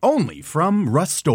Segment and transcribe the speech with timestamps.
[0.00, 1.26] Only from Rust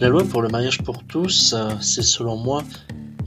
[0.00, 2.64] La loi pour le mariage pour tous, euh, c'est selon moi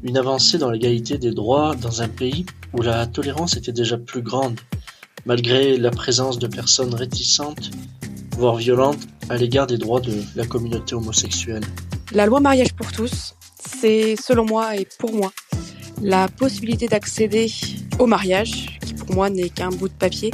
[0.04, 4.22] une avancée dans l'égalité des droits dans un pays où la tolérance était déjà plus
[4.22, 4.60] grande,
[5.26, 7.72] malgré la présence de personnes réticentes,
[8.38, 11.64] voire violentes, à l'égard des droits de la communauté homosexuelle.
[12.12, 13.34] La loi mariage pour tous,
[13.66, 15.32] c'est selon moi et pour moi
[16.02, 17.50] la possibilité d'accéder
[17.98, 18.78] au mariage,
[19.10, 20.32] moi n'est qu'un bout de papier,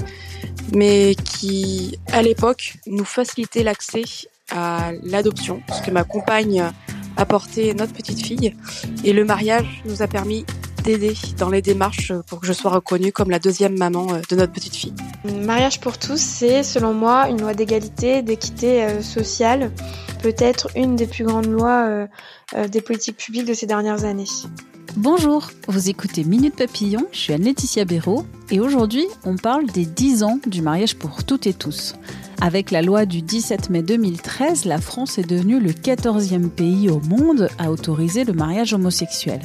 [0.73, 4.03] mais qui à l'époque nous facilitait l'accès
[4.51, 6.71] à l'adoption, ce que ma compagne
[7.17, 8.55] a porté notre petite fille.
[9.03, 10.45] Et le mariage nous a permis
[10.83, 14.35] d'aider dans les démarches pour que je sois reconnue comme la deuxième maman euh, de
[14.35, 14.93] notre petite fille.
[15.23, 19.71] Mariage pour tous, c'est selon moi une loi d'égalité, d'équité euh, sociale,
[20.21, 24.27] peut-être une des plus grandes lois euh, des politiques publiques de ces dernières années.
[24.95, 30.21] Bonjour, vous écoutez Minute Papillon, je suis Anne-Laetitia Béraud et aujourd'hui on parle des 10
[30.21, 31.95] ans du mariage pour toutes et tous.
[32.41, 36.99] Avec la loi du 17 mai 2013, la France est devenue le 14e pays au
[36.99, 39.41] monde à autoriser le mariage homosexuel.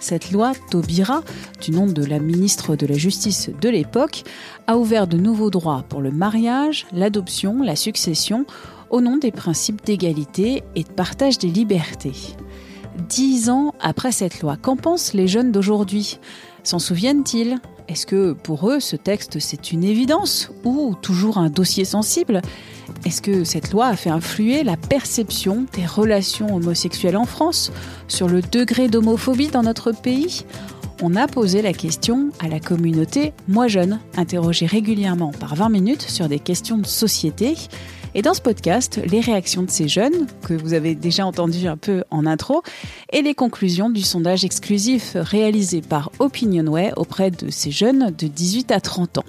[0.00, 1.22] Cette loi, Taubira,
[1.60, 4.24] du nom de la ministre de la Justice de l'époque,
[4.66, 8.46] a ouvert de nouveaux droits pour le mariage, l'adoption, la succession,
[8.90, 12.34] au nom des principes d'égalité et de partage des libertés.
[13.06, 16.18] Dix ans après cette loi, qu'en pensent les jeunes d'aujourd'hui?
[16.64, 17.58] S'en souviennent-ils?
[17.86, 22.42] Est-ce que pour eux ce texte c'est une évidence ou toujours un dossier sensible?
[23.06, 27.72] Est-ce que cette loi a fait influer la perception des relations homosexuelles en France
[28.08, 30.44] sur le degré d'homophobie dans notre pays?
[31.00, 36.02] On a posé la question à la communauté Moi Jeune, interrogée régulièrement par 20 minutes
[36.02, 37.54] sur des questions de société.
[38.14, 41.76] Et dans ce podcast, les réactions de ces jeunes, que vous avez déjà entendu un
[41.76, 42.62] peu en intro,
[43.12, 48.72] et les conclusions du sondage exclusif réalisé par Opinionway auprès de ces jeunes de 18
[48.72, 49.24] à 30 ans.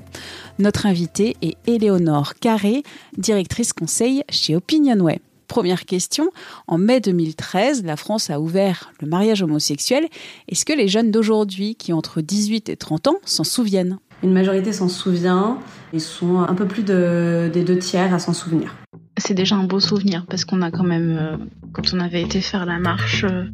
[0.59, 2.84] Notre invitée est Éléonore Carré,
[3.18, 5.19] directrice conseil chez Opinionway.
[5.49, 6.29] Première question,
[6.67, 10.05] en mai 2013, la France a ouvert le mariage homosexuel.
[10.47, 13.97] Est-ce que les jeunes d'aujourd'hui, qui ont entre 18 et 30 ans, s'en souviennent?
[14.21, 15.57] Une majorité s'en souvient.
[15.91, 18.75] Ils sont un peu plus de, des deux tiers à s'en souvenir.
[19.17, 21.38] C'est déjà un beau souvenir parce qu'on a quand même, euh,
[21.73, 23.45] quand on avait été faire la marche euh,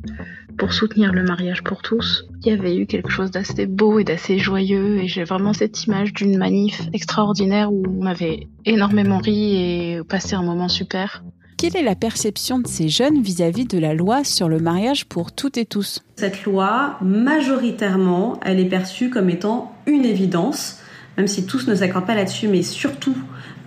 [0.58, 4.04] pour soutenir le mariage pour tous, il y avait eu quelque chose d'assez beau et
[4.04, 9.56] d'assez joyeux et j'ai vraiment cette image d'une manif extraordinaire où on avait énormément ri
[9.56, 11.24] et passé un moment super.
[11.58, 15.32] Quelle est la perception de ces jeunes vis-à-vis de la loi sur le mariage pour
[15.32, 16.04] toutes et tous?
[16.18, 20.80] Cette loi, majoritairement, elle est perçue comme étant une évidence,
[21.16, 23.16] même si tous ne s'accordent pas là-dessus, mais surtout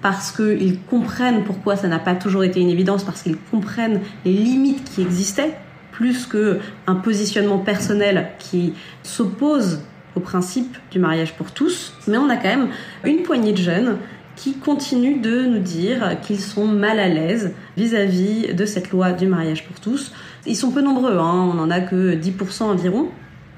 [0.02, 4.34] parce qu'ils comprennent pourquoi ça n'a pas toujours été une évidence, parce qu'ils comprennent les
[4.34, 5.56] limites qui existaient,
[5.90, 9.80] plus qu'un positionnement personnel qui s'oppose
[10.14, 11.94] au principe du mariage pour tous.
[12.06, 12.68] Mais on a quand même
[13.04, 13.96] une poignée de jeunes
[14.38, 19.26] qui continuent de nous dire qu'ils sont mal à l'aise vis-à-vis de cette loi du
[19.26, 20.12] mariage pour tous.
[20.46, 23.08] Ils sont peu nombreux, hein, on n'en a que 10% environ.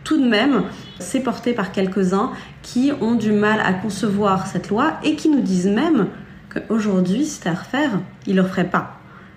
[0.05, 0.65] Tout de même,
[0.99, 2.33] c'est porté par quelques-uns
[2.63, 6.09] qui ont du mal à concevoir cette loi et qui nous disent même
[6.53, 8.93] qu'aujourd'hui, c'était à refaire, ils ne le feraient pas.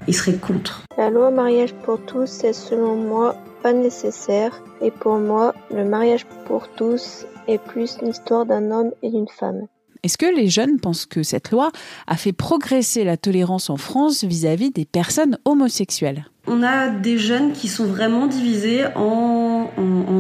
[0.08, 0.84] Ils seraient contre.
[0.98, 6.26] La loi mariage pour tous c'est selon moi pas nécessaire et pour moi, le mariage
[6.46, 9.68] pour tous est plus l'histoire d'un homme et d'une femme.
[10.04, 11.72] Est-ce que les jeunes pensent que cette loi
[12.08, 16.26] a fait progresser la tolérance en France vis-à-vis des personnes homosexuelles?
[16.46, 19.70] On a des jeunes qui sont vraiment divisés en,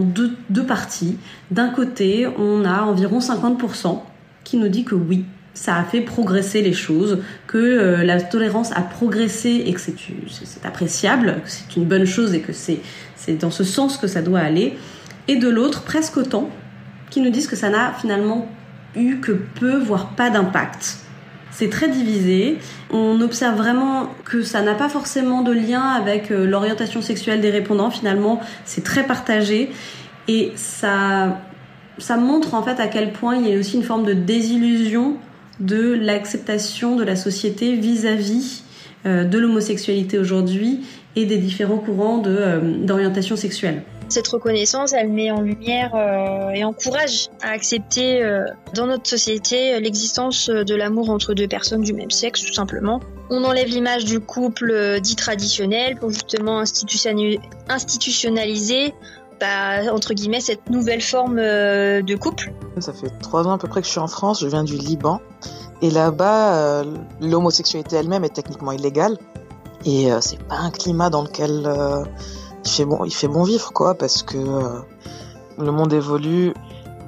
[0.01, 1.17] deux, parties.
[1.51, 3.99] D'un côté, on a environ 50%
[4.45, 8.71] qui nous dit que oui, ça a fait progresser les choses, que euh, la tolérance
[8.71, 12.79] a progressé et que c'est appréciable, que c'est une bonne chose et que c'est
[13.37, 14.77] dans ce sens que ça doit aller.
[15.27, 16.49] Et de l'autre, presque autant,
[17.09, 18.47] qui nous disent que ça n'a finalement
[18.95, 20.99] eu que peu, voire pas d'impact.
[21.51, 22.57] C'est très divisé.
[22.91, 27.51] On observe vraiment que ça n'a pas forcément de lien avec euh, l'orientation sexuelle des
[27.51, 27.91] répondants.
[27.91, 29.71] Finalement, c'est très partagé
[30.27, 31.39] et ça,
[31.99, 35.17] ça montre en fait à quel point il y a aussi une forme de désillusion
[35.59, 38.63] de l'acceptation de la société vis-à-vis
[39.05, 40.81] euh, de l'homosexualité aujourd'hui
[41.15, 43.83] et des différents courants euh, d'orientation sexuelle.
[44.13, 48.45] Cette reconnaissance, elle met en lumière euh, et encourage à accepter euh,
[48.75, 52.99] dans notre société l'existence de l'amour entre deux personnes du même sexe, tout simplement.
[53.31, 58.93] On enlève l'image du couple dit traditionnel pour justement institutionnaliser
[59.39, 62.53] bah, entre guillemets cette nouvelle forme de couple.
[62.81, 64.77] Ça fait trois ans à peu près que je suis en France, je viens du
[64.77, 65.21] Liban.
[65.81, 66.83] Et là-bas,
[67.19, 69.17] l'homosexualité elle-même est techniquement illégale.
[69.85, 71.67] Et c'est pas un climat dans lequel
[72.65, 74.79] il fait bon, il fait bon vivre quoi, parce que euh,
[75.57, 76.53] le monde évolue,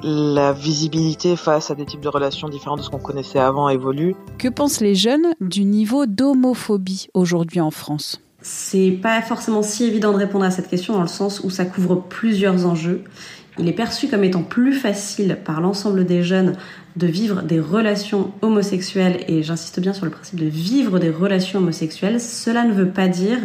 [0.04, 4.16] la visibilité face à des types de relations différentes de ce qu'on connaissait avant évolue.
[4.38, 8.22] Que pensent les jeunes du niveau d'homophobie aujourd'hui en France?
[8.42, 11.66] C'est pas forcément si évident de répondre à cette question dans le sens où ça
[11.66, 13.04] couvre plusieurs enjeux.
[13.57, 16.56] Il est perçu comme étant plus facile par l'ensemble des jeunes
[16.98, 21.60] de vivre des relations homosexuelles, et j'insiste bien sur le principe de vivre des relations
[21.60, 23.40] homosexuelles, cela ne veut pas dire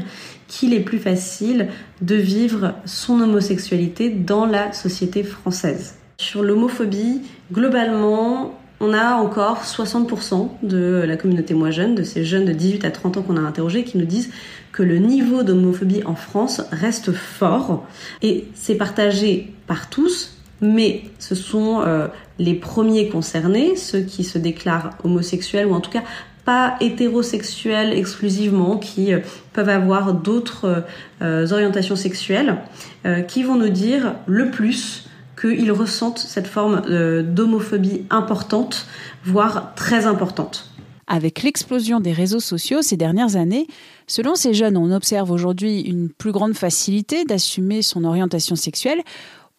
[0.51, 1.69] qu'il est plus facile
[2.03, 5.95] de vivre son homosexualité dans la société française.
[6.19, 12.47] Sur l'homophobie, globalement, on a encore 60% de la communauté moins jeune, de ces jeunes
[12.47, 14.31] de 18 à 30 ans qu'on a interrogés, qui nous disent
[14.73, 17.87] que le niveau d'homophobie en France reste fort
[18.21, 22.09] et c'est partagé par tous, mais ce sont euh,
[22.39, 26.03] les premiers concernés, ceux qui se déclarent homosexuels ou en tout cas
[26.45, 29.21] pas hétérosexuels exclusivement, qui euh,
[29.53, 30.85] peuvent avoir d'autres
[31.23, 32.59] euh, orientations sexuelles,
[33.07, 35.07] euh, qui vont nous dire le plus
[35.41, 36.83] qu'ils ressentent cette forme
[37.23, 38.87] d'homophobie importante,
[39.25, 40.71] voire très importante.
[41.07, 43.67] Avec l'explosion des réseaux sociaux ces dernières années,
[44.07, 49.01] selon ces jeunes, on observe aujourd'hui une plus grande facilité d'assumer son orientation sexuelle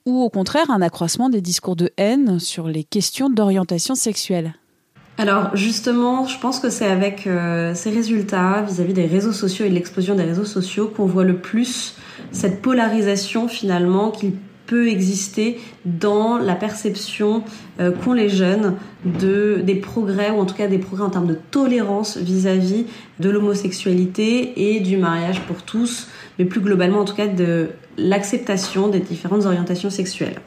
[0.05, 4.53] ou au contraire un accroissement des discours de haine sur les questions d'orientation sexuelle.
[5.21, 9.69] Alors justement, je pense que c'est avec euh, ces résultats vis-à-vis des réseaux sociaux et
[9.69, 11.95] de l'explosion des réseaux sociaux qu'on voit le plus
[12.31, 14.31] cette polarisation finalement qu'il
[14.65, 17.43] peut exister dans la perception
[17.79, 18.73] euh, qu'ont les jeunes
[19.05, 22.87] de des progrès ou en tout cas des progrès en termes de tolérance vis-à-vis
[23.19, 26.07] de l'homosexualité et du mariage pour tous,
[26.39, 30.41] mais plus globalement en tout cas de l'acceptation des différentes orientations sexuelles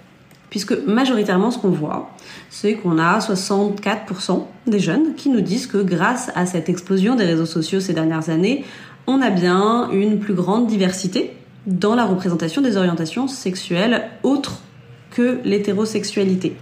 [0.55, 2.11] puisque majoritairement ce qu'on voit,
[2.49, 7.25] c'est qu'on a 64% des jeunes qui nous disent que grâce à cette explosion des
[7.25, 8.65] réseaux sociaux ces dernières années,
[9.09, 11.37] on a bien une plus grande diversité
[11.67, 14.61] dans la représentation des orientations sexuelles autres
[15.11, 16.56] que l'hétérosexualité.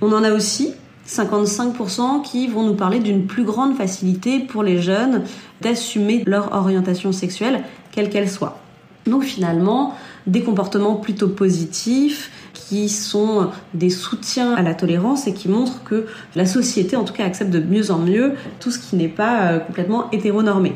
[0.00, 0.72] On en a aussi
[1.06, 5.22] 55% qui vont nous parler d'une plus grande facilité pour les jeunes
[5.60, 7.62] d'assumer leur orientation sexuelle,
[7.92, 8.58] quelle qu'elle soit.
[9.06, 9.94] Donc finalement,
[10.26, 12.30] des comportements plutôt positifs,
[12.68, 17.12] qui sont des soutiens à la tolérance et qui montrent que la société, en tout
[17.12, 20.74] cas, accepte de mieux en mieux tout ce qui n'est pas euh, complètement hétéronormé.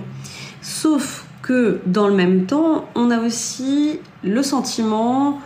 [0.60, 5.40] Sauf que dans le même temps, on a aussi le sentiment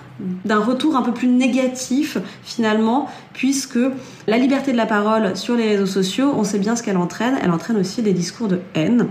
[0.44, 3.78] d'un retour un peu plus négatif finalement, puisque
[4.26, 7.38] la liberté de la parole sur les réseaux sociaux, on sait bien ce qu'elle entraîne,
[7.42, 9.08] elle entraîne aussi des discours de haine,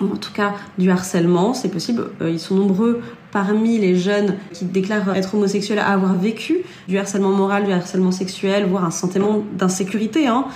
[0.00, 2.10] en tout cas du harcèlement, c'est possible.
[2.20, 3.00] Euh, ils sont nombreux
[3.32, 6.58] parmi les jeunes qui déclarent être homosexuels à avoir vécu
[6.88, 10.26] du harcèlement moral, du harcèlement sexuel, voire un sentiment d'insécurité.
[10.26, 10.46] Hein.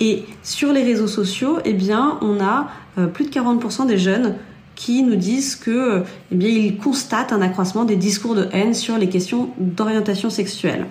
[0.00, 2.68] Et sur les réseaux sociaux, eh bien, on a
[2.98, 4.36] euh, plus de 40% des jeunes
[4.74, 8.96] qui nous disent que, eh bien, ils constatent un accroissement des discours de haine sur
[8.96, 10.86] les questions d'orientation sexuelle.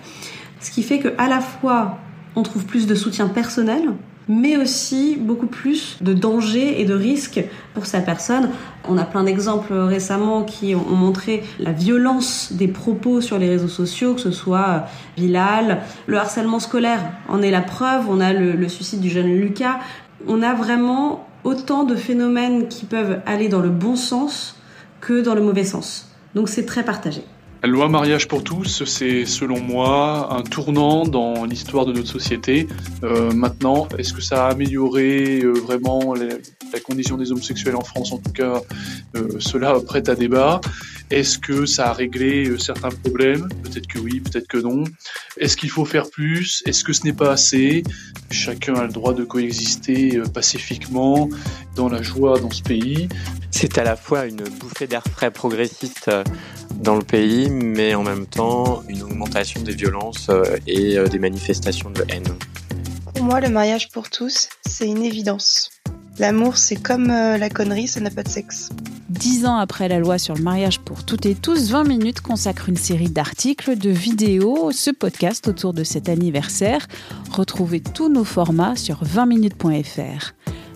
[0.60, 1.98] Ce qui fait que à la fois
[2.36, 3.90] on trouve plus de soutien personnel
[4.30, 7.42] mais aussi beaucoup plus de dangers et de risques
[7.74, 8.50] pour sa personne.
[8.88, 13.68] On a plein d'exemples récemment qui ont montré la violence des propos sur les réseaux
[13.68, 14.84] sociaux, que ce soit
[15.16, 19.34] Bilal, le harcèlement scolaire en est la preuve, on a le, le suicide du jeune
[19.34, 19.80] Lucas.
[20.28, 24.56] On a vraiment autant de phénomènes qui peuvent aller dans le bon sens
[25.00, 26.08] que dans le mauvais sens.
[26.36, 27.24] Donc c'est très partagé.
[27.62, 32.66] La loi mariage pour tous, c'est selon moi un tournant dans l'histoire de notre société.
[33.02, 38.12] Euh, maintenant, est-ce que ça a amélioré euh, vraiment la condition des homosexuels en France
[38.12, 38.62] En tout cas,
[39.14, 40.62] euh, cela prête à débat.
[41.10, 43.48] Est-ce que ça a réglé euh, certains problèmes?
[43.64, 44.84] Peut-être que oui, peut-être que non.
[45.38, 46.62] Est-ce qu'il faut faire plus?
[46.66, 47.82] Est-ce que ce n'est pas assez?
[48.30, 51.28] Chacun a le droit de coexister euh, pacifiquement,
[51.74, 53.08] dans la joie dans ce pays.
[53.50, 56.10] C'est à la fois une bouffée d'air frais progressiste
[56.80, 61.18] dans le pays, mais en même temps une augmentation des violences euh, et euh, des
[61.18, 62.24] manifestations de haine.
[63.14, 65.70] Pour moi, le mariage pour tous, c'est une évidence.
[66.18, 68.70] L'amour, c'est comme euh, la connerie, ça n'a pas de sexe.
[69.08, 72.68] Dix ans après la loi sur le mariage pour toutes et tous, 20 minutes consacre
[72.68, 76.86] une série d'articles, de vidéos, ce podcast autour de cet anniversaire.
[77.32, 80.32] Retrouvez tous nos formats sur 20minutes.fr.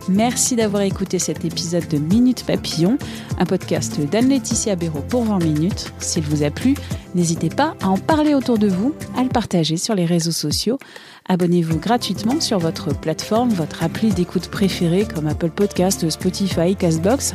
[0.08, 2.98] Merci d'avoir écouté cet épisode de Minute Papillon,
[3.38, 5.92] un podcast d'Anne-Laetitia Béraud pour 20 minutes.
[5.98, 6.74] S'il vous a plu,
[7.14, 10.78] n'hésitez pas à en parler autour de vous, à le partager sur les réseaux sociaux.
[11.26, 17.34] Abonnez-vous gratuitement sur votre plateforme, votre appli d'écoute préférée comme Apple Podcast, Spotify, Castbox.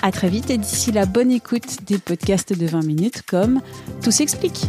[0.00, 3.60] À très vite et d'ici la bonne écoute des podcasts de 20 minutes comme
[4.02, 4.68] Tout s'explique.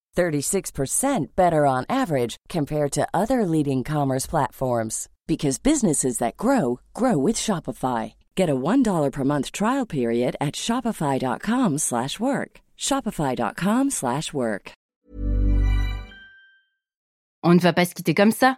[0.15, 7.17] 36% better on average compared to other leading commerce platforms because businesses that grow grow
[7.17, 8.13] with Shopify.
[8.35, 12.61] Get a $1 per month trial period at shopify.com/work.
[12.77, 14.71] shopify.com/work.
[17.43, 18.57] On ne va pas se quitter comme ça.